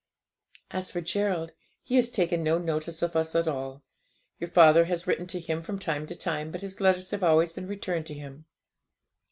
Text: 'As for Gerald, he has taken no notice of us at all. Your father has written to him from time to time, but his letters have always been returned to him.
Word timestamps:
'As 0.71 0.89
for 0.89 0.99
Gerald, 0.99 1.51
he 1.83 1.95
has 1.97 2.09
taken 2.09 2.43
no 2.43 2.57
notice 2.57 3.03
of 3.03 3.15
us 3.15 3.35
at 3.35 3.47
all. 3.47 3.83
Your 4.39 4.49
father 4.49 4.85
has 4.85 5.05
written 5.05 5.27
to 5.27 5.39
him 5.39 5.61
from 5.61 5.77
time 5.77 6.07
to 6.07 6.15
time, 6.15 6.49
but 6.51 6.61
his 6.61 6.81
letters 6.81 7.11
have 7.11 7.23
always 7.23 7.53
been 7.53 7.67
returned 7.67 8.07
to 8.07 8.15
him. 8.15 8.45